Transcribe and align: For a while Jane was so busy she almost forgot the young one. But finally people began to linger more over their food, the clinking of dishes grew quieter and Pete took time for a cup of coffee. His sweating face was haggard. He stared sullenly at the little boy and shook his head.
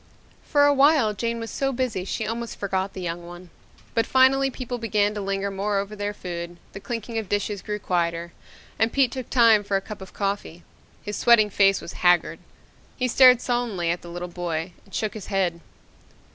For 0.43 0.65
a 0.65 0.73
while 0.73 1.13
Jane 1.13 1.39
was 1.39 1.51
so 1.51 1.71
busy 1.71 2.05
she 2.05 2.25
almost 2.25 2.57
forgot 2.59 2.93
the 2.93 3.03
young 3.03 3.23
one. 3.27 3.51
But 3.93 4.07
finally 4.07 4.49
people 4.49 4.79
began 4.79 5.13
to 5.13 5.21
linger 5.21 5.51
more 5.51 5.77
over 5.77 5.95
their 5.95 6.11
food, 6.11 6.57
the 6.73 6.79
clinking 6.79 7.19
of 7.19 7.29
dishes 7.29 7.61
grew 7.61 7.77
quieter 7.77 8.33
and 8.79 8.91
Pete 8.91 9.11
took 9.11 9.29
time 9.29 9.63
for 9.63 9.77
a 9.77 9.79
cup 9.79 10.01
of 10.01 10.11
coffee. 10.11 10.63
His 11.03 11.17
sweating 11.17 11.51
face 11.51 11.81
was 11.81 11.93
haggard. 12.01 12.39
He 12.97 13.07
stared 13.07 13.41
sullenly 13.41 13.91
at 13.91 14.01
the 14.01 14.09
little 14.09 14.27
boy 14.27 14.73
and 14.85 14.95
shook 14.95 15.13
his 15.13 15.27
head. 15.27 15.59